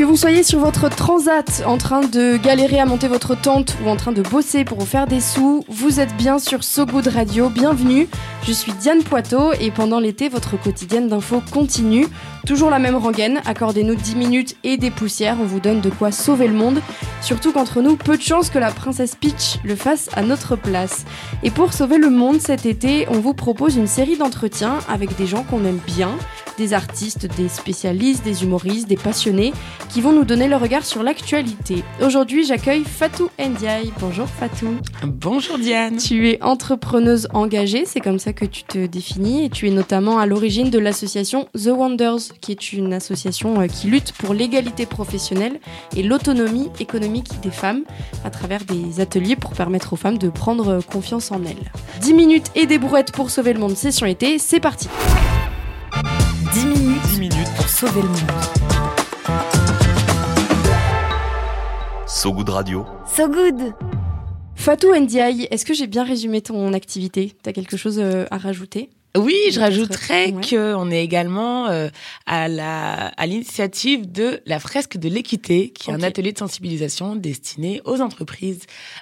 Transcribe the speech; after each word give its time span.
Que 0.00 0.04
vous 0.06 0.16
soyez 0.16 0.42
sur 0.42 0.60
votre 0.60 0.88
transat 0.88 1.62
en 1.66 1.76
train 1.76 2.00
de 2.00 2.38
galérer 2.38 2.80
à 2.80 2.86
monter 2.86 3.06
votre 3.06 3.38
tente 3.38 3.76
ou 3.84 3.90
en 3.90 3.96
train 3.96 4.12
de 4.12 4.22
bosser 4.22 4.64
pour 4.64 4.78
vous 4.78 4.86
faire 4.86 5.06
des 5.06 5.20
sous, 5.20 5.62
vous 5.68 6.00
êtes 6.00 6.16
bien 6.16 6.38
sur 6.38 6.64
So 6.64 6.86
Good 6.86 7.08
Radio. 7.08 7.50
Bienvenue. 7.50 8.08
Je 8.46 8.52
suis 8.52 8.72
Diane 8.72 9.02
Poitot 9.02 9.52
et 9.60 9.70
pendant 9.70 10.00
l'été, 10.00 10.30
votre 10.30 10.58
quotidienne 10.58 11.08
d'info 11.08 11.42
continue. 11.52 12.06
Toujours 12.46 12.70
la 12.70 12.78
même 12.78 12.96
rengaine, 12.96 13.42
accordez-nous 13.44 13.94
10 13.94 14.16
minutes 14.16 14.56
et 14.64 14.78
des 14.78 14.90
poussières, 14.90 15.36
on 15.38 15.44
vous 15.44 15.60
donne 15.60 15.82
de 15.82 15.90
quoi 15.90 16.10
sauver 16.10 16.48
le 16.48 16.54
monde. 16.54 16.80
Surtout 17.20 17.52
qu'entre 17.52 17.82
nous, 17.82 17.96
peu 17.96 18.16
de 18.16 18.22
chances 18.22 18.48
que 18.48 18.58
la 18.58 18.70
princesse 18.70 19.14
Peach 19.14 19.58
le 19.62 19.76
fasse 19.76 20.08
à 20.16 20.22
notre 20.22 20.56
place. 20.56 21.04
Et 21.42 21.50
pour 21.50 21.74
sauver 21.74 21.98
le 21.98 22.08
monde 22.08 22.40
cet 22.40 22.64
été, 22.64 23.06
on 23.10 23.20
vous 23.20 23.34
propose 23.34 23.76
une 23.76 23.86
série 23.86 24.16
d'entretiens 24.16 24.78
avec 24.88 25.14
des 25.18 25.26
gens 25.26 25.42
qu'on 25.42 25.66
aime 25.66 25.80
bien, 25.86 26.12
des 26.60 26.74
artistes, 26.74 27.26
des 27.38 27.48
spécialistes, 27.48 28.22
des 28.22 28.44
humoristes, 28.44 28.86
des 28.86 28.98
passionnés, 28.98 29.54
qui 29.88 30.02
vont 30.02 30.12
nous 30.12 30.26
donner 30.26 30.46
leur 30.46 30.60
regard 30.60 30.84
sur 30.84 31.02
l'actualité. 31.02 31.82
Aujourd'hui, 32.04 32.44
j'accueille 32.44 32.84
Fatou 32.84 33.30
Ndiaye. 33.38 33.90
Bonjour 33.98 34.26
Fatou. 34.28 34.76
Bonjour 35.06 35.58
Diane. 35.58 35.96
Tu 35.96 36.28
es 36.28 36.42
entrepreneuse 36.42 37.28
engagée, 37.32 37.86
c'est 37.86 38.00
comme 38.00 38.18
ça 38.18 38.34
que 38.34 38.44
tu 38.44 38.64
te 38.64 38.84
définis, 38.84 39.46
et 39.46 39.48
tu 39.48 39.68
es 39.68 39.70
notamment 39.70 40.18
à 40.18 40.26
l'origine 40.26 40.68
de 40.68 40.78
l'association 40.78 41.48
The 41.54 41.68
Wonders, 41.68 42.34
qui 42.42 42.52
est 42.52 42.74
une 42.74 42.92
association 42.92 43.58
euh, 43.62 43.66
qui 43.66 43.86
lutte 43.86 44.12
pour 44.12 44.34
l'égalité 44.34 44.84
professionnelle 44.84 45.60
et 45.96 46.02
l'autonomie 46.02 46.68
économique 46.78 47.40
des 47.42 47.50
femmes 47.50 47.84
à 48.22 48.28
travers 48.28 48.64
des 48.66 49.00
ateliers 49.00 49.34
pour 49.36 49.52
permettre 49.52 49.94
aux 49.94 49.96
femmes 49.96 50.18
de 50.18 50.28
prendre 50.28 50.84
confiance 50.84 51.32
en 51.32 51.42
elles. 51.42 51.72
10 52.02 52.12
minutes 52.12 52.50
et 52.54 52.66
des 52.66 52.78
brouettes 52.78 53.12
pour 53.12 53.30
sauver 53.30 53.54
le 53.54 53.60
monde, 53.60 53.76
session 53.76 54.04
été, 54.04 54.38
c'est 54.38 54.60
parti 54.60 54.88
sauver 57.80 58.02
le 58.02 58.08
monde. 58.08 58.18
So 62.06 62.30
Good 62.34 62.50
Radio. 62.50 62.84
So 63.06 63.26
Good 63.26 63.74
Fatou 64.54 64.94
Ndiaye, 64.94 65.48
est-ce 65.50 65.64
que 65.64 65.72
j'ai 65.72 65.86
bien 65.86 66.04
résumé 66.04 66.42
ton 66.42 66.74
activité? 66.74 67.32
T'as 67.42 67.52
quelque 67.52 67.78
chose 67.78 67.98
euh, 67.98 68.26
à 68.30 68.36
rajouter? 68.36 68.90
Oui, 69.16 69.36
je 69.52 69.58
rajouterais 69.58 70.32
qu'on 70.32 70.90
est 70.90 71.02
également 71.02 71.66
euh, 71.68 71.88
à 72.26 72.46
la 72.46 73.06
à 73.08 73.26
l'initiative 73.26 74.10
de 74.10 74.40
la 74.46 74.60
fresque 74.60 74.98
de 74.98 75.08
l'équité, 75.08 75.70
qui 75.70 75.90
est 75.90 75.92
un 75.92 76.02
atelier 76.02 76.32
de 76.32 76.38
sensibilisation 76.38 77.16
destiné 77.16 77.80
aux 77.84 78.00
entreprises 78.00 78.60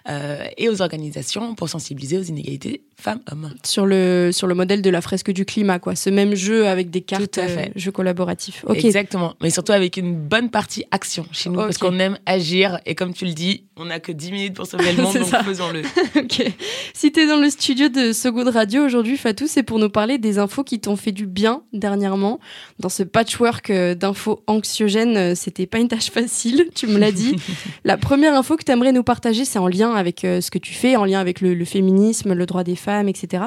euh, 0.08 0.44
et 0.56 0.68
aux 0.70 0.80
organisations 0.80 1.54
pour 1.54 1.68
sensibiliser 1.68 2.16
aux 2.16 2.22
inégalités 2.22 2.82
femmes-hommes. 2.98 3.54
Sur 3.64 3.84
le 3.84 4.30
sur 4.32 4.46
le 4.46 4.54
modèle 4.54 4.80
de 4.80 4.90
la 4.90 5.02
fresque 5.02 5.30
du 5.30 5.44
climat, 5.44 5.78
quoi. 5.78 5.94
Ce 5.94 6.08
même 6.08 6.34
jeu 6.34 6.66
avec 6.66 6.90
des 6.90 7.02
cartes, 7.02 7.30
Tout 7.32 7.40
à 7.40 7.46
fait. 7.46 7.72
jeu 7.76 7.92
collaboratif. 7.92 8.64
Exactement, 8.74 9.34
mais 9.42 9.50
surtout 9.50 9.72
avec 9.72 9.98
une 9.98 10.14
bonne 10.14 10.50
partie 10.50 10.84
action 10.90 11.26
chez 11.32 11.50
nous, 11.50 11.56
parce 11.56 11.78
qu'on 11.78 11.98
aime 11.98 12.18
agir 12.24 12.80
et 12.86 12.94
comme 12.94 13.12
tu 13.12 13.26
le 13.26 13.32
dis, 13.32 13.64
on 13.76 13.86
n'a 13.86 14.00
que 14.00 14.12
10 14.12 14.32
minutes 14.32 14.54
pour 14.54 14.66
sauver 14.66 14.92
le 14.92 15.02
monde, 15.02 15.14
donc 15.14 15.44
faisons-le. 15.44 15.82
ok. 16.16 16.52
Si 16.94 17.12
tu 17.12 17.20
es 17.20 17.26
dans 17.26 17.36
le 17.40 17.50
studio 17.50 17.88
de 17.88 18.12
So 18.12 18.32
Good 18.32 18.48
Radio 18.48 18.84
aujourd'hui, 18.84 19.16
Fatou, 19.16 19.46
c'est 19.46 19.62
pour 19.62 19.78
nous 19.78 19.90
parler 19.98 20.18
des 20.18 20.38
infos 20.38 20.62
qui 20.62 20.78
t'ont 20.78 20.94
fait 20.94 21.10
du 21.10 21.26
bien 21.26 21.64
dernièrement. 21.72 22.38
Dans 22.78 22.88
ce 22.88 23.02
patchwork 23.02 23.70
euh, 23.70 23.96
d'infos 23.96 24.44
anxiogènes, 24.46 25.16
euh, 25.16 25.34
c'était 25.34 25.66
pas 25.66 25.78
une 25.80 25.88
tâche 25.88 26.10
facile, 26.12 26.68
tu 26.72 26.86
me 26.86 27.00
l'as 27.00 27.10
dit. 27.10 27.34
La 27.84 27.96
première 27.96 28.34
info 28.34 28.56
que 28.56 28.62
tu 28.62 28.70
aimerais 28.70 28.92
nous 28.92 29.02
partager, 29.02 29.44
c'est 29.44 29.58
en 29.58 29.66
lien 29.66 29.92
avec 29.96 30.24
euh, 30.24 30.40
ce 30.40 30.52
que 30.52 30.58
tu 30.58 30.72
fais, 30.72 30.94
en 30.94 31.04
lien 31.04 31.18
avec 31.18 31.40
le, 31.40 31.64
féminisme, 31.64 32.32
le 32.32 32.46
droit 32.46 32.62
des 32.62 32.76
femmes, 32.76 33.08
etc. 33.08 33.46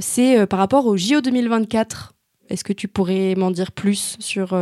c'est 0.00 0.46
par 0.46 0.58
rapport 0.58 0.86
au 0.86 0.96
JO 0.96 1.20
2024. 1.20 2.14
Est-ce 2.48 2.64
que 2.64 2.72
tu 2.72 2.88
pourrais 2.88 3.34
m'en 3.34 3.50
dire 3.50 3.72
plus 3.72 4.16
sur, 4.18 4.58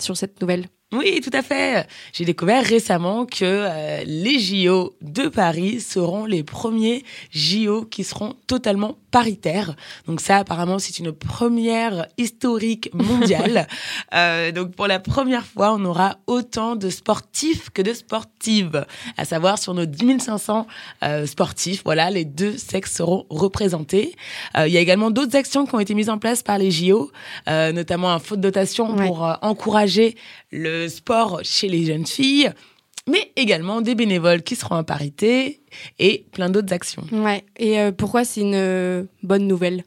sur 0.00 0.16
cette 0.16 0.40
nouvelle? 0.40 0.68
Oui, 0.92 1.20
tout 1.22 1.30
à 1.32 1.40
fait. 1.40 1.86
J'ai 2.12 2.26
découvert 2.26 2.62
récemment 2.62 3.24
que 3.24 3.44
euh, 3.44 4.02
les 4.04 4.38
JO 4.38 4.94
de 5.00 5.28
Paris 5.28 5.80
seront 5.80 6.26
les 6.26 6.42
premiers 6.42 7.02
JO 7.30 7.86
qui 7.86 8.04
seront 8.04 8.34
totalement 8.46 8.98
paritaires. 9.12 9.76
Donc 10.08 10.20
ça, 10.20 10.38
apparemment, 10.38 10.80
c'est 10.80 10.98
une 10.98 11.12
première 11.12 12.08
historique 12.18 12.90
mondiale. 12.94 13.68
euh, 14.14 14.50
donc 14.50 14.74
pour 14.74 14.88
la 14.88 14.98
première 14.98 15.46
fois, 15.46 15.72
on 15.74 15.84
aura 15.84 16.16
autant 16.26 16.74
de 16.74 16.90
sportifs 16.90 17.70
que 17.70 17.82
de 17.82 17.92
sportives. 17.92 18.84
À 19.16 19.24
savoir, 19.24 19.58
sur 19.58 19.74
nos 19.74 19.86
10 19.86 20.18
500 20.18 20.66
euh, 21.04 21.26
sportifs, 21.26 21.82
voilà, 21.84 22.10
les 22.10 22.24
deux 22.24 22.56
sexes 22.56 22.94
seront 22.96 23.26
représentés. 23.28 24.16
Euh, 24.56 24.66
il 24.66 24.72
y 24.72 24.78
a 24.78 24.80
également 24.80 25.10
d'autres 25.10 25.36
actions 25.36 25.66
qui 25.66 25.74
ont 25.74 25.80
été 25.80 25.94
mises 25.94 26.10
en 26.10 26.18
place 26.18 26.42
par 26.42 26.58
les 26.58 26.70
JO, 26.70 27.12
notamment 27.46 28.10
un 28.10 28.18
faute 28.18 28.40
de 28.40 28.48
dotation 28.48 28.96
pour 28.96 29.36
encourager 29.42 30.16
le 30.50 30.88
sport 30.88 31.40
chez 31.42 31.68
les 31.68 31.84
jeunes 31.84 32.06
filles, 32.06 32.50
mais 33.08 33.32
également 33.36 33.80
des 33.80 33.94
bénévoles 33.94 34.42
qui 34.42 34.56
seront 34.56 34.76
en 34.76 34.84
parité 34.84 35.60
et 35.98 36.26
plein 36.32 36.50
d'autres 36.50 36.72
actions. 36.72 37.04
Ouais. 37.12 37.44
Et 37.58 37.78
euh, 37.80 37.92
pourquoi 37.92 38.24
c'est 38.24 38.40
une 38.40 38.54
euh, 38.54 39.04
bonne 39.22 39.46
nouvelle? 39.46 39.84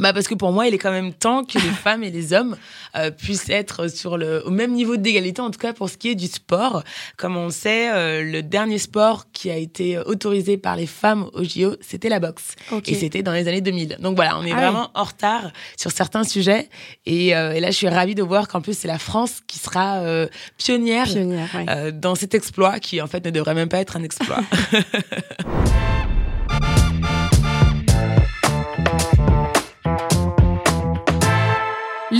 Bah 0.00 0.14
parce 0.14 0.26
que 0.26 0.34
pour 0.34 0.52
moi, 0.52 0.66
il 0.66 0.74
est 0.74 0.78
quand 0.78 0.90
même 0.90 1.12
temps 1.12 1.44
que 1.44 1.58
les 1.58 1.70
femmes 1.84 2.02
et 2.02 2.10
les 2.10 2.32
hommes 2.32 2.56
euh, 2.96 3.10
puissent 3.10 3.50
être 3.50 3.88
sur 3.88 4.16
le, 4.16 4.42
au 4.46 4.50
même 4.50 4.72
niveau 4.72 4.96
d'égalité, 4.96 5.42
en 5.42 5.50
tout 5.50 5.58
cas 5.58 5.74
pour 5.74 5.90
ce 5.90 5.98
qui 5.98 6.08
est 6.08 6.14
du 6.14 6.28
sport. 6.28 6.82
Comme 7.18 7.36
on 7.36 7.50
sait, 7.50 7.92
euh, 7.92 8.22
le 8.22 8.42
dernier 8.42 8.78
sport 8.78 9.26
qui 9.32 9.50
a 9.50 9.56
été 9.56 9.98
autorisé 9.98 10.56
par 10.56 10.76
les 10.76 10.86
femmes 10.86 11.28
au 11.34 11.44
JO, 11.44 11.76
c'était 11.82 12.08
la 12.08 12.20
boxe. 12.20 12.54
Et 12.86 12.94
c'était 12.94 13.22
dans 13.22 13.32
les 13.32 13.48
années 13.48 13.60
2000. 13.60 13.98
Donc 14.00 14.16
voilà, 14.16 14.38
on 14.38 14.44
est 14.44 14.52
ah 14.52 14.56
vraiment 14.56 14.90
en 14.94 15.04
retard 15.04 15.52
sur 15.76 15.90
certains 15.90 16.24
sujets. 16.24 16.70
Et, 17.04 17.36
euh, 17.36 17.52
et, 17.52 17.60
là, 17.60 17.70
je 17.70 17.76
suis 17.76 17.88
ravie 17.88 18.14
de 18.14 18.22
voir 18.22 18.48
qu'en 18.48 18.62
plus, 18.62 18.76
c'est 18.76 18.88
la 18.88 18.98
France 18.98 19.40
qui 19.46 19.58
sera 19.58 19.98
euh, 19.98 20.26
pionnière, 20.56 21.04
pionnière 21.04 21.50
ouais. 21.54 21.92
dans 21.92 22.14
cet 22.14 22.34
exploit 22.34 22.80
qui, 22.80 23.02
en 23.02 23.06
fait, 23.06 23.24
ne 23.26 23.30
devrait 23.30 23.54
même 23.54 23.68
pas 23.68 23.78
être 23.78 23.96
un 23.98 24.02
exploit. 24.02 24.40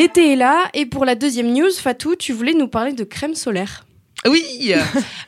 L'été 0.02 0.32
est 0.32 0.36
là 0.36 0.64
et 0.74 0.84
pour 0.84 1.04
la 1.04 1.14
deuxième 1.14 1.52
news, 1.52 1.70
Fatou, 1.70 2.16
tu 2.16 2.32
voulais 2.32 2.54
nous 2.54 2.66
parler 2.66 2.92
de 2.92 3.04
crème 3.04 3.36
solaire. 3.36 3.86
Oui, 4.28 4.72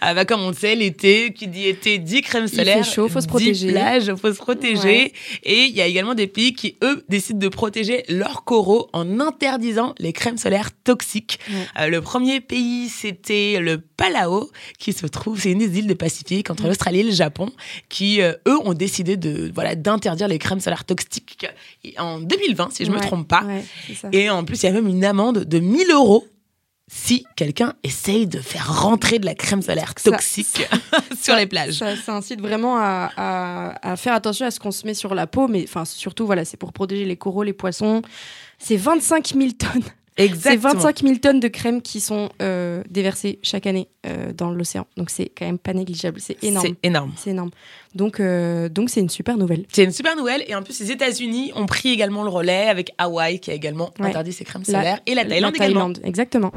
ah 0.00 0.14
bah 0.14 0.24
comme 0.24 0.40
on 0.42 0.52
sait, 0.52 0.76
l'été, 0.76 1.32
qui 1.32 1.48
dit 1.48 1.66
été 1.66 1.98
dit 1.98 2.20
crème 2.20 2.46
solaire, 2.46 2.78
il 2.78 2.84
fait 2.84 2.90
chaud, 2.90 3.08
faut 3.08 3.20
se 3.20 3.26
protéger. 3.26 3.72
plage, 3.72 4.14
faut 4.14 4.32
se 4.32 4.38
protéger. 4.38 5.12
Et 5.42 5.64
il 5.64 5.74
y 5.74 5.80
a 5.80 5.86
également 5.86 6.14
des 6.14 6.28
pays 6.28 6.54
qui 6.54 6.76
eux 6.82 7.04
décident 7.08 7.40
de 7.40 7.48
protéger 7.48 8.04
leurs 8.08 8.44
coraux 8.44 8.88
en 8.92 9.18
interdisant 9.18 9.94
les 9.98 10.12
crèmes 10.12 10.38
solaires 10.38 10.70
toxiques. 10.84 11.40
Euh, 11.78 11.88
le 11.88 12.00
premier 12.00 12.40
pays, 12.40 12.88
c'était 12.88 13.58
le 13.60 13.78
Palau, 13.78 14.50
qui 14.78 14.92
se 14.92 15.06
trouve, 15.06 15.40
c'est 15.40 15.50
une 15.50 15.58
des 15.58 15.78
îles 15.78 15.88
du 15.88 15.96
Pacifique 15.96 16.50
entre 16.50 16.66
l'Australie 16.66 17.00
et 17.00 17.04
le 17.04 17.12
Japon, 17.12 17.50
qui 17.88 18.22
euh, 18.22 18.32
eux 18.46 18.58
ont 18.64 18.74
décidé 18.74 19.16
de 19.16 19.50
voilà 19.52 19.74
d'interdire 19.74 20.28
les 20.28 20.38
crèmes 20.38 20.60
solaires 20.60 20.84
toxiques 20.84 21.46
en 21.98 22.20
2020, 22.20 22.72
si 22.72 22.84
je 22.84 22.90
me 22.92 23.00
trompe 23.00 23.26
pas. 23.26 23.44
Et 24.12 24.30
en 24.30 24.44
plus, 24.44 24.62
il 24.62 24.66
y 24.66 24.68
a 24.68 24.72
même 24.72 24.88
une 24.88 25.04
amende 25.04 25.44
de 25.44 25.58
1000 25.58 25.90
euros 25.90 26.24
si 26.96 27.26
quelqu'un 27.34 27.74
essaye 27.82 28.28
de 28.28 28.38
faire 28.38 28.82
rentrer 28.82 29.18
de 29.18 29.26
la 29.26 29.34
crème 29.34 29.62
solaire 29.62 29.94
toxique 29.94 30.64
sur 31.20 31.34
les 31.34 31.46
plages. 31.46 31.72
Ça, 31.72 32.14
incite 32.14 32.40
vraiment 32.40 32.76
à, 32.78 33.94
faire 33.96 34.14
attention 34.14 34.46
à 34.46 34.52
ce 34.52 34.60
qu'on 34.60 34.70
se 34.70 34.86
met 34.86 34.94
sur 34.94 35.12
la 35.12 35.26
peau, 35.26 35.48
mais 35.48 35.64
enfin 35.64 35.84
surtout 35.84 36.24
voilà, 36.24 36.44
c'est 36.44 36.56
pour 36.56 36.72
protéger 36.72 37.04
les 37.04 37.16
coraux, 37.16 37.42
les 37.42 37.52
poissons. 37.52 38.00
C'est 38.60 38.76
25 38.76 39.34
000 39.36 39.50
tonnes 39.58 39.82
c'est 40.16 40.56
25 40.56 41.00
000 41.02 41.16
tonnes 41.16 41.40
de 41.40 41.48
crème 41.48 41.82
qui 41.82 42.00
sont 42.00 42.28
euh, 42.40 42.82
déversées 42.88 43.38
chaque 43.42 43.66
année 43.66 43.88
euh, 44.06 44.32
dans 44.32 44.50
l'océan. 44.50 44.86
Donc 44.96 45.10
c'est 45.10 45.30
quand 45.36 45.44
même 45.44 45.58
pas 45.58 45.72
négligeable. 45.72 46.20
C'est 46.20 46.42
énorme. 46.44 46.66
C'est 46.66 46.86
énorme. 46.86 47.12
C'est 47.16 47.30
énorme. 47.30 47.50
Donc 47.94 48.20
euh, 48.20 48.68
donc 48.68 48.90
c'est 48.90 49.00
une 49.00 49.08
super 49.08 49.36
nouvelle. 49.36 49.64
C'est 49.72 49.84
une 49.84 49.90
super 49.90 50.16
nouvelle. 50.16 50.44
Et 50.46 50.54
en 50.54 50.62
plus, 50.62 50.78
les 50.80 50.92
États-Unis 50.92 51.52
ont 51.56 51.66
pris 51.66 51.90
également 51.90 52.22
le 52.22 52.30
relais 52.30 52.68
avec 52.68 52.92
Hawaï 52.98 53.40
qui 53.40 53.50
a 53.50 53.54
également 53.54 53.90
interdit 53.98 54.32
ses 54.32 54.44
crèmes 54.44 54.64
solaires 54.64 55.00
et 55.06 55.14
la 55.14 55.24
Thaïlande, 55.24 55.54
la 55.54 55.58
Thaïlande 55.58 56.00
exactement. 56.04 56.52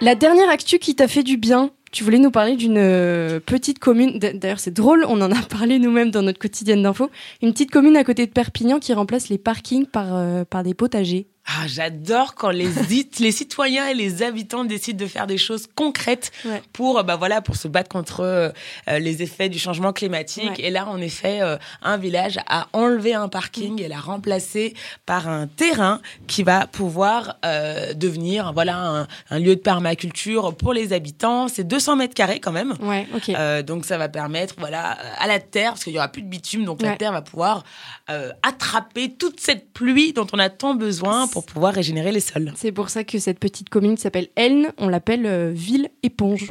La 0.00 0.14
dernière 0.14 0.50
actu 0.50 0.78
qui 0.78 0.94
t'a 0.94 1.08
fait 1.08 1.22
du 1.22 1.38
bien, 1.38 1.70
tu 1.94 2.02
voulais 2.02 2.18
nous 2.18 2.32
parler 2.32 2.56
d'une 2.56 2.76
euh, 2.76 3.38
petite 3.38 3.78
commune. 3.78 4.18
D'ailleurs, 4.18 4.58
c'est 4.58 4.72
drôle, 4.72 5.06
on 5.08 5.20
en 5.20 5.30
a 5.30 5.42
parlé 5.48 5.78
nous-mêmes 5.78 6.10
dans 6.10 6.22
notre 6.22 6.40
quotidienne 6.40 6.82
d'info. 6.82 7.08
Une 7.40 7.52
petite 7.52 7.70
commune 7.70 7.96
à 7.96 8.02
côté 8.02 8.26
de 8.26 8.32
Perpignan 8.32 8.80
qui 8.80 8.92
remplace 8.92 9.28
les 9.28 9.38
parkings 9.38 9.86
par, 9.86 10.16
euh, 10.16 10.44
par 10.44 10.64
des 10.64 10.74
potagers. 10.74 11.28
Ah, 11.46 11.66
j'adore 11.66 12.34
quand 12.34 12.48
les, 12.50 12.68
les 13.20 13.32
citoyens 13.32 13.86
et 13.88 13.94
les 13.94 14.22
habitants 14.22 14.64
décident 14.64 15.04
de 15.04 15.08
faire 15.08 15.26
des 15.26 15.36
choses 15.38 15.66
concrètes 15.74 16.32
Ouais. 16.44 16.62
pour, 16.72 17.02
bah 17.04 17.16
voilà, 17.16 17.42
pour 17.42 17.56
se 17.56 17.68
battre 17.68 17.88
contre 17.90 18.20
euh, 18.20 18.48
euh, 18.88 18.98
les 18.98 19.22
effets 19.22 19.48
du 19.48 19.58
changement 19.58 19.92
climatique. 19.92 20.50
Ouais. 20.58 20.64
Et 20.64 20.70
là, 20.70 20.86
en 20.88 20.98
effet, 21.00 21.40
euh, 21.42 21.56
un 21.82 21.96
village 21.98 22.38
a 22.48 22.68
enlevé 22.72 23.14
un 23.14 23.28
parking 23.28 23.80
et 23.82 23.88
l'a 23.88 23.98
remplacé 24.00 24.74
par 25.06 25.28
un 25.28 25.46
terrain 25.46 26.00
qui 26.26 26.42
va 26.42 26.66
pouvoir 26.66 27.36
euh, 27.44 27.92
devenir, 27.94 28.52
voilà, 28.54 28.76
un, 28.78 29.06
un 29.30 29.38
lieu 29.38 29.54
de 29.56 29.60
permaculture 29.60 30.54
pour 30.56 30.72
les 30.72 30.92
habitants. 30.92 31.48
C'est 31.48 31.64
200 31.64 31.96
mètres 31.96 32.14
carrés 32.14 32.40
quand 32.40 32.52
même. 32.52 32.74
Ouais, 32.80 33.06
ok. 33.14 33.28
Euh, 33.28 33.62
donc 33.62 33.84
ça 33.84 33.98
va 33.98 34.08
permettre 34.08 34.54
voilà 34.58 34.96
à 35.18 35.26
la 35.26 35.38
terre 35.40 35.72
parce 35.72 35.84
qu'il 35.84 35.92
y 35.92 35.98
aura 35.98 36.08
plus 36.08 36.22
de 36.22 36.28
bitume 36.28 36.64
donc 36.64 36.80
la 36.82 36.96
terre 36.96 37.12
va 37.12 37.22
pouvoir 37.22 37.64
euh, 38.10 38.30
attraper 38.42 39.12
toute 39.12 39.40
cette 39.40 39.72
pluie 39.72 40.12
dont 40.12 40.26
on 40.32 40.38
a 40.38 40.48
tant 40.48 40.74
besoin 40.74 41.26
pour 41.34 41.44
pouvoir 41.44 41.74
régénérer 41.74 42.12
les 42.12 42.20
sols. 42.20 42.52
C'est 42.54 42.70
pour 42.70 42.90
ça 42.90 43.02
que 43.02 43.18
cette 43.18 43.40
petite 43.40 43.68
commune 43.68 43.96
s'appelle 43.96 44.28
Elne, 44.36 44.72
on 44.78 44.88
l'appelle 44.88 45.26
euh, 45.26 45.50
ville 45.52 45.88
éponge. 46.04 46.48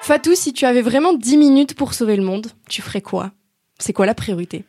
Fatou, 0.00 0.34
si 0.34 0.52
tu 0.52 0.64
avais 0.64 0.82
vraiment 0.82 1.12
10 1.12 1.36
minutes 1.38 1.74
pour 1.74 1.92
sauver 1.92 2.16
le 2.16 2.22
monde, 2.22 2.46
tu 2.68 2.82
ferais 2.82 3.00
quoi? 3.02 3.32
C'est 3.80 3.92
quoi 3.92 4.06
la 4.06 4.14
priorité? 4.14 4.64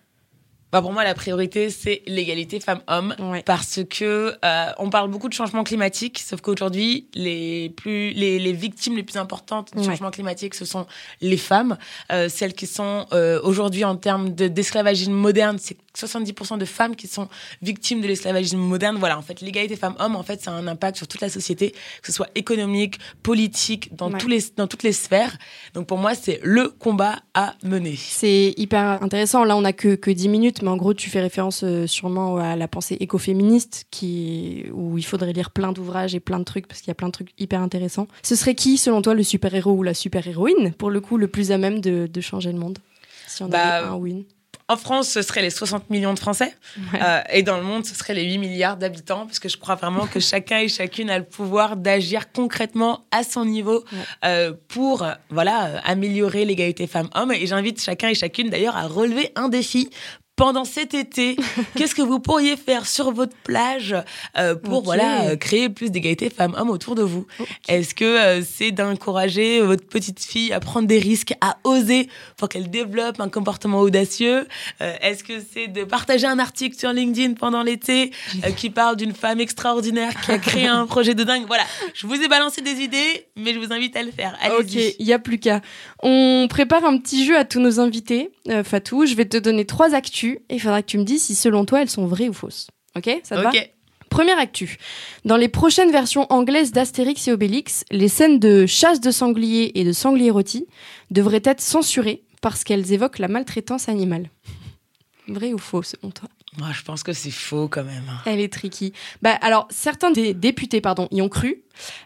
Bah, 0.76 0.82
pour 0.82 0.92
moi 0.92 1.06
la 1.06 1.14
priorité 1.14 1.70
c'est 1.70 2.02
l'égalité 2.06 2.60
femmes-hommes 2.60 3.16
Ouais. 3.20 3.44
parce 3.46 3.80
que 3.90 4.34
euh, 4.44 4.66
on 4.78 4.90
parle 4.90 5.10
beaucoup 5.10 5.30
de 5.30 5.34
changement 5.34 5.64
climatique 5.64 6.20
sauf 6.20 6.42
qu'aujourd'hui 6.42 7.08
les 7.14 7.70
plus 7.70 8.12
les, 8.12 8.40
les 8.40 8.52
victimes 8.52 8.98
les 8.98 9.04
plus 9.04 9.16
importantes 9.18 9.72
du 9.72 9.80
Ouais. 9.80 9.86
changement 9.86 10.12
climatique 10.12 10.54
ce 10.54 10.66
sont 10.66 10.86
les 11.22 11.38
femmes 11.38 11.78
Euh, 12.12 12.28
celles 12.28 12.54
qui 12.54 12.68
sont 12.68 13.06
euh, 13.14 13.40
aujourd'hui 13.42 13.86
en 13.86 13.96
termes 13.96 14.36
de- 14.36 14.50
d'esclavagisme 14.50 15.14
moderne 15.14 15.58
c'est 15.62 15.78
70% 15.98 16.58
de 16.58 16.66
femmes 16.66 16.96
qui 16.96 17.08
sont 17.08 17.28
victimes 17.62 18.02
de 18.02 18.08
l'esclavagisme 18.08 18.58
moderne 18.58 18.98
voilà 19.00 19.18
en 19.18 19.22
fait 19.22 19.42
l'égalité 19.42 19.76
femmes-hommes 19.76 20.16
en 20.16 20.24
fait 20.24 20.42
ça 20.42 20.52
a 20.52 20.54
un 20.56 20.68
impact 20.68 20.98
sur 20.98 21.08
toute 21.08 21.22
la 21.22 21.30
société 21.30 21.72
que 21.72 22.08
ce 22.08 22.12
soit 22.12 22.30
économique 22.36 23.00
politique 23.24 23.96
dans 23.96 24.12
Ouais. 24.12 24.20
tous 24.20 24.28
les 24.28 24.40
dans 24.56 24.68
toutes 24.68 24.84
les 24.84 24.94
sphères 24.94 25.38
donc 25.74 25.88
pour 25.88 25.98
moi 25.98 26.14
c'est 26.16 26.40
le 26.44 26.70
combat 26.70 27.20
à 27.34 27.56
mener 27.64 27.96
C'est 27.98 28.54
hyper 28.58 29.02
intéressant. 29.04 29.44
Là, 29.44 29.58
on 29.58 29.62
n'a 29.62 29.74
que, 29.74 29.96
que 29.96 30.10
10 30.12 30.30
minutes, 30.30 30.62
mais 30.62 30.70
en 30.70 30.78
gros, 30.78 30.94
tu 30.94 31.10
fais 31.10 31.20
référence 31.20 31.64
euh, 31.64 31.86
sûrement 31.88 32.38
à 32.38 32.56
la 32.56 32.68
pensée 32.68 32.96
écoféministe, 33.00 33.86
qui, 33.92 34.66
où 34.74 34.98
il 34.98 35.04
faudrait 35.06 35.34
lire 35.34 35.52
plein 35.52 35.72
d'ouvrages 35.74 36.16
et 36.16 36.20
plein 36.20 36.40
de 36.40 36.44
trucs, 36.46 36.68
parce 36.68 36.80
qu'il 36.80 36.88
y 36.90 36.92
a 36.92 36.96
plein 36.96 37.08
de 37.08 37.12
trucs 37.12 37.32
hyper 37.38 37.62
intéressants. 37.62 38.08
Ce 38.24 38.36
serait 38.36 38.56
qui, 38.56 38.78
selon 38.78 39.02
toi, 39.02 39.14
le 39.14 39.24
super-héros 39.24 39.72
ou 39.74 39.84
la 39.84 39.94
super-héroïne, 39.94 40.74
pour 40.74 40.90
le 40.90 41.02
coup, 41.02 41.18
le 41.18 41.28
plus 41.28 41.52
à 41.52 41.58
même 41.58 41.82
de, 41.82 42.08
de 42.08 42.22
changer 42.22 42.52
le 42.52 42.60
monde? 42.60 42.80
Si 43.28 43.44
on 43.44 43.48
Bah, 43.50 43.78
avait 43.78 43.88
un 43.88 44.06
une. 44.06 44.24
En 44.68 44.78
France, 44.78 45.10
ce 45.10 45.22
serait 45.22 45.44
les 45.44 45.52
60 45.52 45.92
millions 45.92 46.14
de 46.16 46.20
Français. 46.20 46.56
Ouais. 46.92 47.00
Euh, 47.02 47.22
et 47.32 47.44
dans 47.44 47.58
le 47.58 47.64
monde, 47.64 47.86
ce 47.86 47.94
serait 47.94 48.16
les 48.16 48.24
8 48.24 48.40
milliards 48.40 48.78
d'habitants. 48.78 49.28
Parce 49.28 49.38
que 49.38 49.48
je 49.48 49.58
crois 49.58 49.76
vraiment 49.76 50.08
que 50.08 50.20
chacun 50.32 50.58
et 50.60 50.68
chacune 50.68 51.10
a 51.12 51.20
le 51.20 51.24
pouvoir 51.26 51.76
d'agir 51.78 52.32
concrètement 52.32 53.06
à 53.12 53.24
son 53.24 53.46
niveau 53.46 53.84
Ouais. 53.92 54.00
euh, 54.26 54.54
pour 54.68 55.06
voilà, 55.30 55.66
euh, 55.68 55.80
améliorer 55.84 56.46
l'égalité 56.46 56.88
femmes-hommes. 56.88 57.32
Et 57.34 57.46
j'invite 57.46 57.80
chacun 57.80 58.10
et 58.10 58.16
chacune 58.16 58.50
d'ailleurs 58.50 58.76
à 58.76 58.88
relever 58.88 59.32
un 59.36 59.50
défi. 59.50 59.90
Pendant 60.36 60.66
cet 60.66 60.94
été, 60.94 61.38
qu'est-ce 61.76 61.96
que 61.96 62.02
vous 62.02 62.20
pourriez 62.20 62.58
faire 62.58 62.88
sur 62.88 63.14
votre 63.14 63.36
plage 63.46 63.96
euh, 64.38 64.54
pour 64.54 64.84
voilà 64.84 65.30
euh, 65.30 65.36
créer 65.38 65.70
plus 65.70 65.92
d'égalité 65.92 66.30
femmes-hommes 66.30 66.70
autour 66.70 66.96
de 66.96 67.04
vous? 67.04 67.26
Est-ce 67.70 67.96
que 67.96 68.04
euh, 68.04 68.42
c'est 68.44 68.72
d'encourager 68.72 69.62
votre 69.62 69.88
petite 69.88 70.22
fille 70.22 70.52
à 70.52 70.60
prendre 70.60 70.90
des 70.90 71.00
risques, 71.00 71.34
à 71.40 71.58
oser 71.64 72.10
pour 72.36 72.50
qu'elle 72.50 72.70
développe 72.70 73.22
un 73.22 73.30
comportement 73.30 73.80
audacieux? 73.80 74.46
Euh, 74.82 74.94
Est-ce 75.02 75.24
que 75.24 75.36
c'est 75.54 75.70
de 75.70 75.86
partager 75.86 76.28
un 76.28 76.38
article 76.38 76.78
sur 76.78 76.92
LinkedIn 76.92 77.36
pendant 77.36 77.64
l'été 77.64 78.12
qui 78.58 78.70
parle 78.70 78.98
d'une 78.98 79.14
femme 79.14 79.40
extraordinaire 79.40 80.12
qui 80.26 80.32
a 80.34 80.38
créé 80.38 80.68
un 80.68 80.86
projet 80.86 81.16
de 81.16 81.24
dingue? 81.24 81.46
Voilà, 81.48 81.64
je 81.94 82.08
vous 82.08 82.22
ai 82.22 82.28
balancé 82.28 82.62
des 82.62 82.82
idées, 82.82 83.28
mais 83.38 83.54
je 83.54 83.60
vous 83.60 83.72
invite 83.72 83.96
à 83.96 84.04
le 84.04 84.12
faire. 84.12 84.38
Ok, 84.60 84.74
il 84.74 85.06
n'y 85.06 85.14
a 85.14 85.20
plus 85.20 85.40
qu'à. 85.40 85.62
On 86.04 86.48
prépare 86.50 86.84
un 86.84 86.98
petit 86.98 87.26
jeu 87.26 87.38
à 87.38 87.46
tous 87.46 87.62
nos 87.62 87.80
invités. 87.80 88.32
Fatou, 88.66 89.06
je 89.06 89.16
vais 89.16 89.26
te 89.26 89.38
donner 89.38 89.64
trois 89.64 89.96
actus 89.96 90.25
et 90.50 90.56
il 90.56 90.60
faudra 90.60 90.82
que 90.82 90.88
tu 90.88 90.98
me 90.98 91.04
dises 91.04 91.24
si 91.24 91.36
selon 91.36 91.66
toi 91.66 91.82
elles 91.82 91.90
sont 91.90 92.06
vraies 92.06 92.30
ou 92.30 92.34
fausses. 92.34 92.68
Ok 92.96 93.10
Ça 93.24 93.38
te 93.38 93.42
va 93.42 93.50
Ok. 93.50 93.72
Première 94.10 94.40
actu. 94.40 94.78
Dans 95.26 95.36
les 95.36 95.50
prochaines 95.50 95.92
versions 95.92 96.26
anglaises 96.32 96.72
d'Astérix 96.72 97.28
et 97.28 97.34
Obélix, 97.34 97.84
les 97.92 98.08
scènes 98.08 98.40
de 98.40 98.66
chasse 98.66 99.02
de 99.02 99.12
sangliers 99.12 99.72
et 99.76 99.84
de 99.84 99.92
sangliers 99.92 100.30
rôtis 100.30 100.68
devraient 101.12 101.42
être 101.44 101.60
censurées 101.60 102.24
parce 102.42 102.64
qu'elles 102.64 102.94
évoquent 102.94 103.20
la 103.20 103.28
maltraitance 103.28 103.90
animale. 103.90 104.30
Vrai 105.28 105.52
ou 105.52 105.58
faux 105.58 105.84
selon 105.84 106.12
toi? 106.12 106.30
Moi, 106.58 106.70
je 106.72 106.84
pense 106.84 107.04
que 107.04 107.12
c'est 107.12 107.32
faux 107.32 107.68
quand 107.68 107.84
même. 107.84 108.04
Elle 108.26 108.40
est 108.40 108.54
tricky. 108.54 108.94
Bah 109.22 109.38
alors 109.42 109.68
certains 109.70 110.12
des 110.12 110.34
députés 110.34 110.80
pardon 110.80 111.10
y 111.12 111.22
ont 111.22 111.28
cru, 111.28 111.64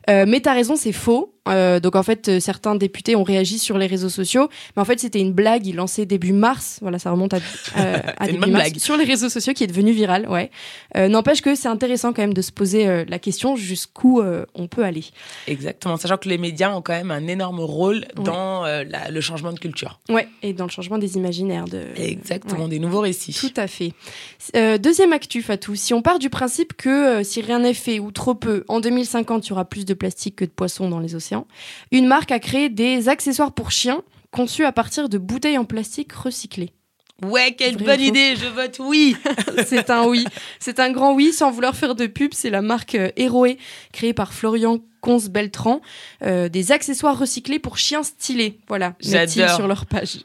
Euh, 0.10 0.26
mais 0.28 0.40
t'as 0.42 0.54
raison 0.54 0.76
c'est 0.76 0.92
faux. 0.92 1.34
Euh, 1.48 1.80
donc 1.80 1.96
en 1.96 2.04
fait 2.04 2.28
euh, 2.30 2.40
certains 2.40 2.76
députés 2.76 3.16
ont 3.16 3.24
réagi 3.24 3.58
sur 3.58 3.78
les 3.80 3.88
réseaux 3.88 4.10
sociaux, 4.10 4.50
mais 4.76 4.82
en 4.82 4.86
fait 4.86 5.00
c'était 5.00 5.20
une 5.20 5.34
blague. 5.34 5.66
Ils 5.66 5.76
lançaient 5.76 6.06
début 6.06 6.34
mars. 6.34 6.78
Voilà 6.82 7.00
ça 7.00 7.10
remonte 7.12 7.34
à, 7.34 7.38
euh, 7.78 7.98
à 8.18 8.28
début 8.28 8.40
mars 8.40 8.52
blague. 8.52 8.78
sur 8.78 8.98
les 8.98 9.06
réseaux 9.06 9.30
sociaux 9.30 9.54
qui 9.54 9.64
est 9.64 9.68
devenue 9.68 9.92
virale. 9.92 10.28
Ouais. 10.30 10.52
Euh, 10.96 11.08
N'empêche 11.08 11.42
que 11.42 11.56
c'est 11.56 11.68
intéressant 11.70 12.14
quand 12.14 12.22
même 12.22 12.34
de 12.36 12.42
se 12.44 12.52
poser 12.52 13.06
la 13.08 13.20
question 13.20 13.56
jusqu'où 13.56 14.22
on 14.54 14.68
peut 14.68 14.84
aller. 14.84 15.06
Exactement, 15.48 15.98
sachant 15.98 16.18
que 16.18 16.30
les 16.30 16.38
médias 16.38 16.72
ont 16.76 16.82
quand 16.82 16.94
même 16.94 17.10
un 17.12 17.26
énorme 17.28 17.60
rôle 17.62 18.06
Ouais. 18.18 18.24
dans 18.24 18.64
la- 18.64 19.10
le 19.10 19.22
changement 19.22 19.52
de 19.54 19.60
culture. 19.60 20.00
Ouais. 20.10 20.28
Et 20.44 20.54
dans 20.54 20.66
le 20.66 20.70
changement 20.72 20.98
des 20.98 21.16
imaginaires 21.16 21.66
de. 21.66 21.84
Exactement, 21.96 22.64
Ouais. 22.66 22.70
des 22.70 22.80
nouveaux 22.80 23.02
récits. 23.02 23.34
Tout 23.34 23.54
à 23.60 23.68
fait. 23.68 23.94
Deuxième 24.80 25.14
actu, 25.14 25.42
Fatou. 25.42 25.76
Si 25.76 25.94
on 25.94 26.02
part 26.02 26.20
du 26.20 26.30
principe 26.30 26.74
que 26.74 27.24
si 27.24 27.42
rien 27.42 27.60
n'est 27.60 27.74
fait 27.74 28.00
ou 28.00 28.12
trop 28.12 28.36
peu, 28.36 28.64
en 28.68 28.80
2050, 28.80 29.48
il 29.48 29.50
y 29.50 29.54
aura 29.54 29.59
plus 29.66 29.86
de 29.86 29.94
plastique 29.94 30.38
que 30.38 30.46
de 30.46 30.50
poissons 30.50 30.90
dans 30.90 31.00
les 31.00 31.16
océans, 31.16 31.48
une 31.92 32.08
marque 32.08 32.32
a 32.32 32.40
créé 32.40 32.70
des 32.70 33.10
accessoires 33.10 33.54
pour 33.54 33.72
chiens 33.72 34.04
conçus 34.32 34.66
à 34.66 34.72
partir 34.72 35.10
de 35.10 35.18
bouteilles 35.18 35.58
en 35.58 35.66
plastique 35.66 36.14
recyclées. 36.14 36.74
Ouais, 37.24 37.54
quelle 37.54 37.76
Vrai 37.76 37.98
bonne 37.98 38.02
idée, 38.02 38.36
je 38.36 38.48
vote 38.48 38.78
oui. 38.80 39.16
c'est 39.66 39.90
un 39.90 40.06
oui. 40.06 40.26
C'est 40.60 40.80
un 40.80 40.92
grand 40.92 41.14
oui, 41.14 41.34
sans 41.34 41.52
vouloir 41.52 41.76
faire 41.76 41.96
de 41.96 42.08
pub. 42.08 42.34
C'est 42.34 42.50
la 42.50 42.62
marque 42.62 42.96
euh, 42.96 43.12
Héroé, 43.18 43.58
créée 43.92 44.14
par 44.14 44.34
Florian 44.34 44.80
Conce-Beltran. 45.02 45.82
Euh, 46.24 46.48
des 46.48 46.72
accessoires 46.72 47.18
recyclés 47.18 47.60
pour 47.60 47.78
chiens 47.78 48.04
stylés. 48.04 48.60
Voilà, 48.68 48.96
J'adore. 49.02 49.50
sur 49.56 49.68
leur 49.68 49.86
page. 49.86 50.20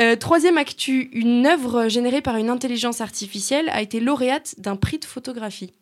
Euh, 0.00 0.16
troisième 0.16 0.58
actu, 0.58 1.10
une 1.12 1.46
œuvre 1.46 1.88
générée 1.88 2.22
par 2.22 2.36
une 2.36 2.50
intelligence 2.50 3.00
artificielle 3.00 3.68
a 3.68 3.80
été 3.80 4.00
lauréate 4.00 4.56
d'un 4.58 4.76
prix 4.76 4.98
de 4.98 5.04
photographie. 5.04 5.72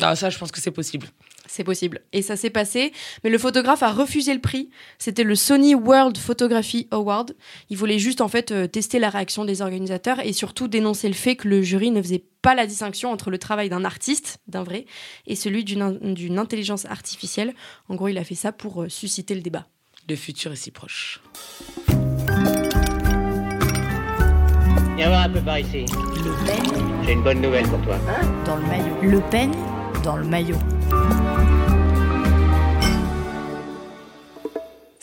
Ah, 0.00 0.16
ça, 0.16 0.30
je 0.30 0.38
pense 0.38 0.50
que 0.50 0.60
c'est 0.60 0.70
possible. 0.70 1.08
C'est 1.46 1.64
possible. 1.64 2.00
Et 2.12 2.22
ça 2.22 2.36
s'est 2.36 2.48
passé, 2.50 2.92
mais 3.22 3.30
le 3.30 3.36
photographe 3.38 3.82
a 3.82 3.92
refusé 3.92 4.32
le 4.32 4.40
prix. 4.40 4.70
C'était 4.98 5.24
le 5.24 5.34
Sony 5.34 5.74
World 5.74 6.16
Photography 6.16 6.88
Award. 6.90 7.36
Il 7.68 7.76
voulait 7.76 7.98
juste 7.98 8.20
en 8.22 8.28
fait 8.28 8.50
euh, 8.50 8.66
tester 8.66 8.98
la 8.98 9.10
réaction 9.10 9.44
des 9.44 9.60
organisateurs 9.60 10.20
et 10.24 10.32
surtout 10.32 10.68
dénoncer 10.68 11.06
le 11.08 11.14
fait 11.14 11.36
que 11.36 11.46
le 11.48 11.60
jury 11.62 11.90
ne 11.90 12.00
faisait 12.00 12.24
pas 12.40 12.54
la 12.54 12.66
distinction 12.66 13.10
entre 13.10 13.30
le 13.30 13.38
travail 13.38 13.68
d'un 13.68 13.84
artiste, 13.84 14.38
d'un 14.48 14.62
vrai, 14.62 14.86
et 15.26 15.36
celui 15.36 15.64
d'une 15.64 15.82
in- 15.82 15.92
d'une 16.12 16.38
intelligence 16.38 16.86
artificielle. 16.86 17.52
En 17.88 17.94
gros, 17.94 18.08
il 18.08 18.16
a 18.18 18.24
fait 18.24 18.34
ça 18.34 18.50
pour 18.52 18.82
euh, 18.84 18.88
susciter 18.88 19.34
le 19.34 19.40
débat. 19.42 19.66
Le 20.08 20.16
futur 20.16 20.52
est 20.52 20.56
si 20.56 20.70
proche. 20.70 21.20
Viens 24.96 25.08
voir 25.08 25.22
un 25.24 25.30
peu 25.30 25.40
par 25.40 25.58
ici. 25.58 25.84
Le 26.24 26.46
Pen 26.46 27.02
J'ai 27.04 27.12
une 27.12 27.22
bonne 27.22 27.40
nouvelle 27.40 27.66
pour 27.68 27.80
toi. 27.82 27.98
dans 28.46 28.56
le 28.56 28.62
maillot. 28.66 28.96
Le 29.02 29.20
Pen 29.30 29.50
dans 30.02 30.16
le 30.16 30.24
maillot. 30.24 30.56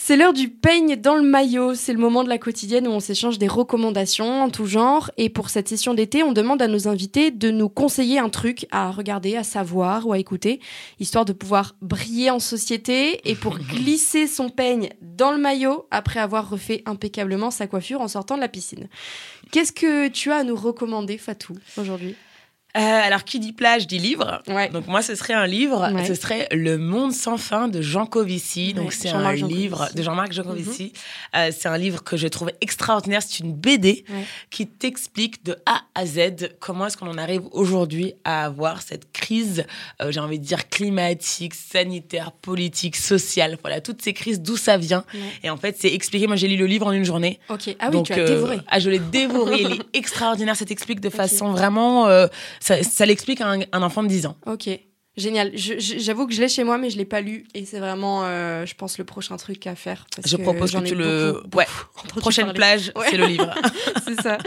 C'est 0.04 0.18
l'heure 0.18 0.34
du 0.34 0.50
peigne 0.50 0.96
dans 0.96 1.16
le 1.16 1.22
maillot. 1.22 1.76
C'est 1.76 1.94
le 1.94 2.00
moment 2.00 2.24
de 2.24 2.30
la 2.30 2.40
quotidienne 2.40 2.88
où 2.88 2.92
on 2.92 3.00
s'échange 3.00 3.38
des 3.38 3.48
recommandations 3.48 4.42
en 4.42 4.50
tout 4.50 4.66
genre. 4.66 5.12
Et 5.18 5.30
pour 5.30 5.52
cette 5.52 5.68
session 5.68 5.94
d'été, 5.94 6.24
on 6.24 6.32
demande 6.32 6.60
à 6.64 6.68
nos 6.68 6.88
invités 6.88 7.30
de 7.30 7.52
nous 7.52 7.70
conseiller 7.70 8.18
un 8.18 8.30
truc 8.30 8.66
à 8.72 8.90
regarder, 8.90 9.38
à 9.38 9.44
savoir 9.44 10.08
ou 10.08 10.12
à 10.12 10.18
écouter, 10.18 10.60
histoire 11.00 11.24
de 11.24 11.34
pouvoir 11.34 11.76
briller 11.84 12.32
en 12.32 12.40
société 12.40 13.30
et 13.30 13.36
pour 13.36 13.60
glisser 13.60 14.26
son 14.26 14.50
peigne 14.50 14.90
dans 15.02 15.32
le 15.32 15.38
maillot 15.38 15.86
après 15.92 16.20
avoir 16.20 16.50
refait 16.50 16.82
impeccablement 16.88 17.52
sa 17.52 17.68
coiffure 17.68 18.02
en 18.02 18.08
sortant 18.08 18.38
de 18.38 18.42
la 18.42 18.50
piscine. 18.50 18.88
Qu'est-ce 19.52 19.72
que 19.72 20.08
tu 20.08 20.32
as 20.32 20.38
à 20.38 20.44
nous 20.44 20.56
recommander, 20.56 21.20
Fatou, 21.20 21.54
aujourd'hui? 21.78 22.16
Euh, 22.78 22.80
alors, 22.80 23.24
qui 23.26 23.40
dit 23.40 23.52
plage 23.52 23.88
dit 23.88 24.00
livre. 24.00 24.42
Ouais. 24.48 24.70
Donc, 24.70 24.88
moi, 24.88 25.02
ce 25.02 25.16
serait 25.16 25.34
un 25.34 25.46
livre. 25.46 25.92
Ouais. 25.94 26.06
Ce 26.06 26.16
serait 26.16 26.48
Le 26.52 26.78
Monde 26.78 27.12
sans 27.12 27.38
fin 27.38 27.68
de 27.68 27.82
Jean 27.82 28.06
Covici. 28.06 28.74
Donc, 28.74 28.94
c'est 28.94 29.10
un 29.10 29.34
livre 29.34 29.90
de 29.94 30.02
Jean-Marc 30.02 30.32
Jancovici. 30.32 30.94
Euh, 31.36 31.52
c'est 31.58 31.68
un 31.68 31.78
livre 31.78 32.04
que 32.04 32.16
je 32.18 32.28
trouve 32.28 32.52
extraordinaire. 32.62 33.22
C'est 33.22 33.40
une 33.40 33.54
BD 33.54 34.06
qui 34.50 34.68
t'explique 34.68 35.44
de 35.44 35.58
A 35.66 35.82
à 35.96 36.06
Z 36.06 36.52
comment 36.60 36.88
est-ce 36.88 36.98
qu'on 36.98 37.10
en 37.10 37.18
arrive 37.18 37.44
aujourd'hui 37.52 38.14
à 38.24 38.46
avoir 38.46 38.82
cette 38.82 39.12
crise, 39.12 39.66
euh, 40.02 40.12
j'ai 40.12 40.20
envie 40.20 40.40
de 40.40 40.46
dire 40.46 40.70
climatique, 40.70 41.54
sanitaire, 41.54 42.32
politique, 42.32 42.96
sociale. 42.96 43.58
Voilà, 43.62 43.82
toutes 43.82 44.02
ces 44.02 44.14
crises, 44.14 44.42
d'où 44.42 44.58
ça 44.58 44.78
vient. 44.78 45.04
Et 45.44 45.50
en 45.50 45.58
fait, 45.58 45.76
c'est 45.80 45.94
expliqué. 45.94 46.28
Moi, 46.28 46.36
j'ai 46.36 46.48
lu 46.48 46.56
le 46.56 46.66
livre 46.66 46.88
en 46.88 46.92
une 46.92 47.06
journée. 47.06 47.40
Ok. 47.50 47.76
Ah 47.80 47.88
oui, 47.88 47.92
Donc, 47.92 48.06
tu 48.06 48.14
as 48.14 48.24
dévoré. 48.24 48.60
Ah, 48.68 48.80
je 48.80 48.90
l'ai 48.90 49.00
dévoré. 49.00 49.62
Il 49.62 49.72
est 49.74 49.82
extraordinaire. 49.94 50.56
Ça 50.56 50.66
t'explique 50.66 51.02
de 51.02 51.10
façon 51.10 51.52
vraiment. 51.52 52.08
Ça 52.62 52.82
ça 52.84 53.06
l'explique 53.06 53.42
à 53.42 53.50
un, 53.52 53.60
un 53.74 53.82
enfant 53.84 54.04
de 54.04 54.08
10 54.08 54.26
ans. 54.28 54.38
Ok. 54.46 54.70
Génial. 55.18 55.52
J'avoue 55.56 56.26
que 56.26 56.34
je 56.34 56.40
l'ai 56.40 56.48
chez 56.48 56.64
moi, 56.64 56.78
mais 56.78 56.90
je 56.90 56.98
l'ai 56.98 57.04
pas 57.04 57.20
lu. 57.20 57.46
Et 57.54 57.66
c'est 57.66 57.80
vraiment, 57.80 58.22
euh, 58.24 58.66
je 58.66 58.74
pense, 58.76 58.98
le 58.98 59.04
prochain 59.04 59.36
truc 59.36 59.68
à 59.68 59.76
faire. 59.76 60.06
parce 60.16 60.26
Je 60.30 60.38
propose 60.38 60.72
que 60.72 60.80
tu 60.80 60.96
le. 60.96 61.34
beaucoup, 61.44 61.58
ouais. 61.58 61.66
beaucoup 62.06 62.20
Prochaine 62.22 62.46
parler. 62.46 62.58
plage, 62.58 62.92
Ouais. 62.96 63.08
c'est 63.10 63.18
le 63.18 63.26
livre. 63.26 63.54
c'est 64.08 64.22
ça. 64.22 64.38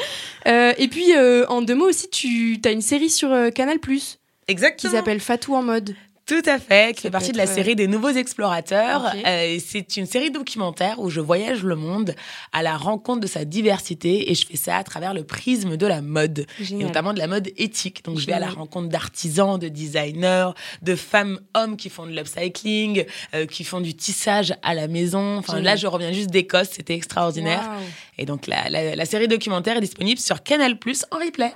Euh, 0.47 0.73
et 0.79 0.89
puis, 0.89 1.15
euh, 1.15 1.45
en 1.49 1.61
deux 1.61 1.75
mots 1.75 1.91
aussi, 1.91 2.09
tu 2.09 2.59
as 2.65 2.71
une 2.71 2.81
série 2.81 3.11
sur 3.11 3.29
Canal 3.55 3.79
Plus 3.79 4.19
qui 4.47 4.53
Exactement. 4.53 4.93
s'appelle 4.95 5.21
Fatou 5.21 5.55
en 5.55 5.63
mode. 5.63 5.95
Tout 6.27 6.41
à 6.47 6.59
fait, 6.59 6.95
qui 6.97 7.03
fait 7.03 7.11
partie 7.11 7.33
de 7.33 7.37
la 7.37 7.47
série 7.47 7.77
des 7.77 7.87
Nouveaux 7.87 8.09
Explorateurs. 8.09 9.13
Euh, 9.27 9.59
c'est 9.63 9.99
une 9.99 10.07
série 10.07 10.31
documentaire 10.31 10.99
où 10.99 11.11
je 11.11 11.21
voyage 11.21 11.63
le 11.63 11.77
monde 11.77 12.15
à 12.53 12.63
la 12.63 12.79
rencontre 12.79 13.21
de 13.21 13.27
sa 13.27 13.45
diversité 13.45 14.31
et 14.31 14.35
je 14.35 14.47
fais 14.47 14.57
ça 14.57 14.77
à 14.79 14.85
travers 14.85 15.13
le 15.13 15.23
prisme 15.25 15.77
de 15.77 15.87
la 15.87 16.01
mode. 16.01 16.47
Et 16.71 16.75
notamment 16.77 17.13
de 17.13 17.19
la 17.19 17.27
mode 17.27 17.51
éthique. 17.59 18.03
Donc, 18.07 18.19
je 18.19 18.25
vais 18.27 18.33
à 18.33 18.39
la 18.39 18.49
rencontre 18.49 18.89
d'artisans, 18.89 19.59
de 19.59 19.69
designers, 19.69 20.49
de 20.81 20.95
femmes, 20.97 21.41
hommes 21.55 21.77
qui 21.77 21.91
font 21.91 22.07
de 22.07 22.13
l'upcycling, 22.13 23.05
euh, 23.35 23.45
qui 23.45 23.63
font 23.63 23.83
du 23.83 23.93
tissage 23.95 24.55
à 24.63 24.73
la 24.73 24.89
maison. 24.89 25.37
Enfin, 25.37 25.57
Génial. 25.57 25.75
là, 25.75 25.77
je 25.77 25.87
reviens 25.87 26.13
juste 26.13 26.31
d'Écosse, 26.31 26.69
c'était 26.73 26.95
extraordinaire. 26.95 27.69
Et 28.17 28.25
donc, 28.25 28.47
la, 28.47 28.71
la- 28.71 28.97
la 28.97 29.05
série 29.05 29.29
documentaire 29.29 29.77
est 29.77 29.81
disponible 29.83 30.19
sur 30.21 30.43
Canal 30.43 30.79
Plus 30.79 31.05
en 31.11 31.19
replay. 31.19 31.53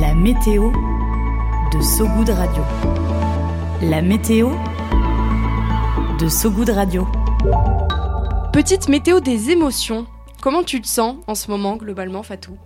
La 0.00 0.12
météo 0.14 0.72
de 1.76 1.82
Sogoud 1.82 2.30
Radio. 2.30 2.62
La 3.82 4.00
météo 4.00 4.50
de 6.18 6.26
Sogoud 6.26 6.70
Radio. 6.70 7.06
Petite 8.50 8.88
météo 8.88 9.20
des 9.20 9.50
émotions. 9.50 10.06
Comment 10.40 10.62
tu 10.62 10.80
te 10.80 10.86
sens 10.86 11.16
en 11.26 11.34
ce 11.34 11.50
moment, 11.50 11.76
globalement, 11.76 12.22
Fatou? 12.22 12.56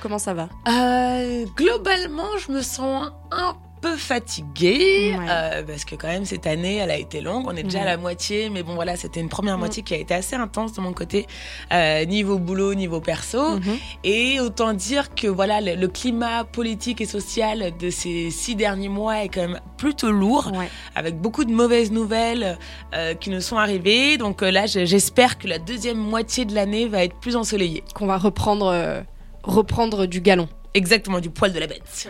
Comment 0.00 0.18
ça 0.18 0.32
va? 0.32 0.48
Euh, 0.66 1.44
globalement, 1.56 2.38
je 2.38 2.52
me 2.52 2.62
sens 2.62 3.10
un 3.30 3.54
peu 3.80 3.96
fatiguée 3.96 5.14
Ouais. 5.18 5.26
euh, 5.30 5.62
parce 5.62 5.84
que 5.84 5.94
quand 5.94 6.08
même 6.08 6.24
cette 6.24 6.46
année, 6.46 6.76
elle 6.76 6.90
a 6.90 6.96
été 6.98 7.20
longue. 7.20 7.44
On 7.46 7.56
est 7.56 7.62
déjà 7.62 7.78
Ouais. 7.78 7.84
à 7.84 7.88
la 7.88 7.96
moitié, 7.96 8.50
mais 8.50 8.62
bon 8.62 8.74
voilà, 8.74 8.96
c'était 8.96 9.20
une 9.20 9.28
première 9.28 9.56
Mm. 9.56 9.60
moitié 9.60 9.82
qui 9.82 9.94
a 9.94 9.96
été 9.98 10.14
assez 10.14 10.36
intense 10.36 10.72
de 10.72 10.80
mon 10.80 10.92
côté, 10.92 11.26
euh, 11.72 12.04
niveau 12.04 12.38
boulot, 12.38 12.74
niveau 12.74 13.00
perso. 13.00 13.56
Mhm. 13.58 13.76
Et 14.04 14.40
autant 14.40 14.72
dire 14.72 15.14
que 15.14 15.26
voilà, 15.28 15.60
le, 15.60 15.74
le 15.74 15.88
climat 15.88 16.44
politique 16.44 17.00
et 17.00 17.06
social 17.06 17.72
de 17.78 17.90
ces 17.90 18.30
six 18.30 18.54
derniers 18.56 18.88
mois 18.88 19.22
est 19.24 19.28
quand 19.28 19.42
même 19.48 19.60
plutôt 19.76 20.10
lourd, 20.10 20.50
Ouais. 20.54 20.68
avec 20.94 21.16
beaucoup 21.20 21.44
de 21.44 21.52
mauvaises 21.52 21.90
nouvelles 21.92 22.58
euh, 22.94 23.14
qui 23.14 23.30
nous 23.30 23.40
sont 23.40 23.58
arrivées. 23.58 24.16
Donc 24.18 24.42
euh, 24.42 24.50
là, 24.50 24.66
je- 24.66 24.84
j'espère 24.84 25.38
que 25.38 25.46
la 25.46 25.58
deuxième 25.58 25.98
moitié 25.98 26.44
de 26.44 26.54
l'année 26.54 26.86
va 26.88 27.04
être 27.04 27.16
plus 27.20 27.36
ensoleillée. 27.36 27.84
Qu'on 27.94 28.06
va 28.06 28.18
reprendre, 28.18 29.04
reprendre 29.44 30.06
du 30.06 30.20
galon. 30.20 30.48
Exactement, 30.74 31.20
du 31.20 31.30
poil 31.30 31.52
de 31.52 31.58
la 31.58 31.66
bête. 31.66 32.08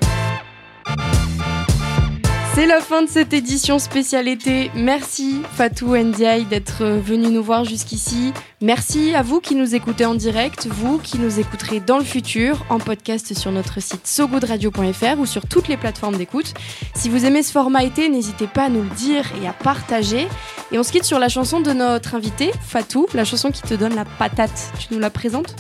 C'est 2.59 2.67
la 2.67 2.81
fin 2.81 3.03
de 3.03 3.09
cette 3.09 3.33
édition 3.33 3.79
spéciale 3.79 4.27
été. 4.27 4.73
Merci 4.75 5.43
Fatou 5.55 5.97
Ndiaye 5.97 6.45
d'être 6.45 6.85
venu 6.85 7.29
nous 7.29 7.41
voir 7.45 7.65
jusqu'ici. 7.65 8.33
Merci 8.61 9.15
à 9.15 9.23
vous 9.23 9.39
qui 9.41 9.55
nous 9.55 9.77
écoutez 9.77 10.05
en 10.05 10.17
direct, 10.17 10.67
vous 10.67 10.99
qui 10.99 11.21
nous 11.21 11.39
écouterez 11.39 11.79
dans 11.79 11.99
le 11.99 12.05
futur 12.05 12.67
en 12.69 12.81
podcast 12.81 13.33
sur 13.39 13.53
notre 13.53 13.81
site 13.81 14.09
sogoodradio.fr 14.09 15.21
ou 15.21 15.25
sur 15.25 15.47
toutes 15.47 15.69
les 15.69 15.77
plateformes 15.77 16.17
d'écoute. 16.17 16.53
Si 16.97 17.09
vous 17.09 17.25
aimez 17.25 17.45
ce 17.45 17.53
format 17.53 17.85
été, 17.85 18.09
n'hésitez 18.09 18.49
pas 18.49 18.65
à 18.65 18.69
nous 18.71 18.83
le 18.83 18.91
dire 18.97 19.25
et 19.41 19.47
à 19.47 19.53
partager. 19.53 20.27
Et 20.73 20.81
on 20.81 20.83
se 20.83 20.91
quitte 20.91 21.05
sur 21.05 21.21
la 21.21 21.29
chanson 21.29 21.61
de 21.61 21.71
notre 21.73 22.17
invité, 22.17 22.51
Fatou, 22.67 23.07
la 23.15 23.25
chanson 23.25 23.53
qui 23.53 23.63
te 23.63 23.75
donne 23.75 23.95
la 23.95 24.05
patate. 24.05 24.73
Tu 24.81 24.93
nous 24.93 24.99
la 24.99 25.11
présentes? 25.11 25.55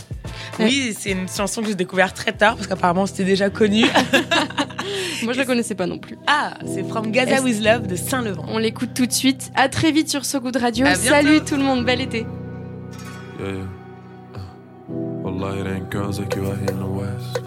Oui, 0.58 0.96
c'est 0.98 1.12
une 1.12 1.28
chanson 1.28 1.62
que 1.62 1.68
j'ai 1.68 1.76
découverte 1.76 2.16
très 2.16 2.32
tard 2.32 2.56
parce 2.56 2.66
qu'apparemment 2.66 3.06
c'était 3.06 3.22
déjà 3.22 3.50
connu. 3.50 3.84
Moi 5.22 5.32
je 5.32 5.38
la 5.38 5.44
connaissais 5.44 5.75
pas 5.75 5.87
non 5.87 5.98
plus. 5.98 6.16
ah, 6.26 6.54
c'est 6.66 6.84
From 6.88 7.10
Gaza 7.10 7.42
with 7.42 7.60
Love 7.62 7.87
de 7.87 7.96
Saint-Levant. 7.96 8.44
On 8.48 8.58
l'écoute 8.58 8.90
tout 8.94 9.06
de 9.06 9.12
suite. 9.12 9.50
À 9.54 9.68
très 9.68 9.90
vite 9.92 10.08
sur 10.08 10.25
So 10.25 10.40
Good 10.40 10.56
Radio. 10.56 10.87
Salut 10.94 11.40
tout 11.40 11.56
le 11.56 11.62
monde, 11.62 11.84
bel 11.84 12.00
été. 12.00 12.26
Yeah, 13.38 13.52
yeah. 13.52 13.64
Uh, 14.34 14.92
Wallah, 15.22 15.56
it 15.60 15.66
ain't 15.66 15.90
girls 15.90 16.18
like 16.18 16.34
you 16.34 16.44
out 16.46 16.58
here 16.58 16.70
in 16.70 16.78
the 16.78 16.87
West. 16.88 17.40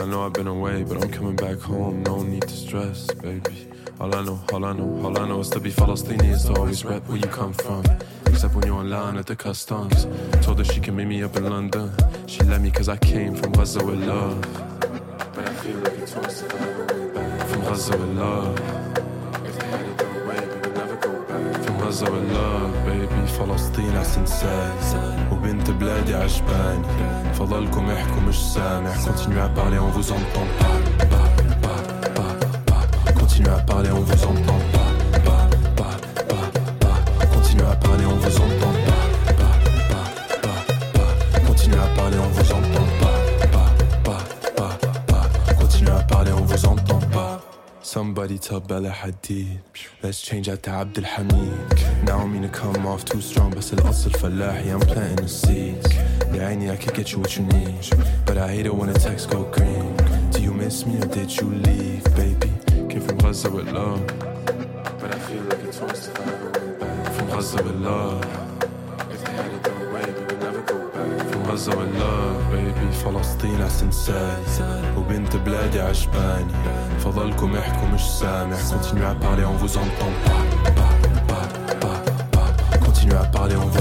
I 0.00 0.04
know 0.06 0.24
I've 0.24 0.32
been 0.32 0.46
away, 0.46 0.84
but 0.84 1.02
I'm 1.02 1.10
coming 1.10 1.36
back 1.36 1.60
home. 1.60 2.02
No 2.04 2.22
need 2.22 2.42
to 2.42 2.54
stress, 2.54 3.06
baby. 3.22 3.68
All 4.00 4.14
I 4.14 4.22
know, 4.24 4.38
all 4.52 4.64
I 4.64 4.72
know, 4.72 5.00
all 5.04 5.18
I 5.18 5.26
know 5.26 5.40
is 5.40 5.50
to 5.50 5.60
be 5.60 5.70
Palestinian 5.70 6.32
is 6.34 6.44
to 6.44 6.54
always 6.54 6.84
rep 6.84 7.06
where 7.08 7.18
you 7.18 7.26
come 7.26 7.52
from. 7.52 7.82
Except 8.26 8.54
when 8.54 8.64
you're 8.66 8.80
in 8.80 8.90
line 8.90 9.16
at 9.16 9.26
the 9.26 9.34
customs. 9.34 10.06
Told 10.42 10.58
her 10.58 10.64
she 10.64 10.78
can 10.80 10.94
meet 10.94 11.06
me 11.08 11.22
up 11.24 11.36
in 11.36 11.44
London. 11.50 11.90
She 12.26 12.42
let 12.44 12.60
me 12.60 12.70
cause 12.70 12.88
I 12.88 12.96
came 12.96 13.34
from 13.34 13.52
Gaza 13.52 13.84
with 13.84 14.00
love. 14.06 14.38
back. 17.77 17.77
From 21.63 21.77
Gaza 21.79 22.11
with 22.11 22.31
love, 22.31 22.85
baby. 22.85 23.27
فلسطين 23.39 23.97
أحسن 23.97 24.25
ساي 24.25 24.71
وبنت 25.31 25.69
بلادي 25.69 26.13
عجباني 26.13 26.87
فضلكم 27.33 27.89
احكوا 27.89 28.21
مش 28.21 28.39
سامع 28.53 28.93
Continuez 28.93 29.41
à 29.41 29.49
parler, 29.59 29.79
on 29.79 29.89
vous 29.89 30.11
entend 30.11 30.47
pas 30.59 30.77
Pas, 31.13 31.29
pas, 31.63 31.81
pas, 32.17 32.31
pas. 32.67 33.13
Continuez 33.19 33.49
à 33.49 33.61
parler, 33.71 33.89
on 33.91 34.01
vous 34.09 34.23
entend 34.31 34.59
pas 34.75 34.91
Pas, 35.27 35.45
pas, 35.79 35.95
pas, 36.29 36.45
pas. 36.83 37.25
Continuez 37.35 37.67
à 37.71 37.75
parler, 37.75 38.05
on 38.05 38.17
vous 38.23 38.37
entend 38.45 38.56
Somebody 48.27 48.37
tell 48.37 48.59
Bella 48.59 48.89
Hadid 48.89 49.59
Let's 50.03 50.21
change 50.21 50.49
out 50.49 50.61
to 50.63 50.71
Abdul 50.71 51.05
Hamid 51.05 52.03
Now 52.03 52.17
I 52.17 52.25
mean 52.27 52.41
to 52.41 52.49
come 52.49 52.85
off 52.85 53.05
too 53.05 53.21
strong 53.21 53.51
بس 53.51 53.73
الأصل 53.73 54.11
فلاحي 54.11 54.73
I'm 54.73 54.81
planting 54.81 55.15
the 55.15 55.29
seeds 55.29 55.87
يا 56.33 56.47
عيني 56.47 56.71
I 56.71 56.75
could 56.75 56.93
get 56.93 57.13
you 57.13 57.19
what 57.19 57.37
you 57.37 57.45
need 57.45 57.85
But 58.25 58.37
I 58.37 58.49
hate 58.49 58.65
it 58.65 58.75
when 58.75 58.91
the 58.91 58.99
text 58.99 59.29
go 59.29 59.43
green 59.43 59.95
Do 60.31 60.41
you 60.41 60.53
miss 60.53 60.85
me 60.85 60.97
or 60.97 61.05
did 61.05 61.31
you 61.37 61.47
leave 61.47 62.03
baby 62.15 62.51
Came 62.89 63.01
from 63.07 63.17
Gaza 63.19 63.49
with 63.49 63.71
love 63.71 64.05
But 64.99 65.15
I 65.15 65.19
feel 65.19 65.43
like 65.43 65.63
it's 65.63 65.79
worse 65.79 66.09
if 66.09 66.19
I 66.19 66.23
ever 66.33 66.49
went 66.59 66.79
back 66.81 67.13
From 67.13 67.27
Gaza 67.27 67.63
with 67.63 67.75
love 67.75 68.46
غزة 71.58 71.74
بيبي 72.52 72.92
فلسطين 72.92 73.60
وبنت 74.96 75.36
بلادي 75.36 75.80
عجباني 75.80 76.52
فضلكم 76.98 77.56
احكوا 77.56 77.88
مش 77.88 78.00
سامع 78.00 78.56
continue 78.56 79.04
à 79.04 79.14
parler 79.24 79.44
on 79.44 79.56
vous 79.62 79.76
entend 79.84 80.12
pas 80.26 80.44
pas 80.78 80.94
pas 81.30 81.46
pas 81.82 81.98
pas. 82.34 82.78
Continue 82.86 83.14
à 83.14 83.24
parler 83.36 83.56
on 83.56 83.68
vous 83.74 83.77